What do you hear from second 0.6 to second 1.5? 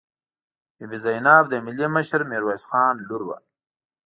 بي بي زینب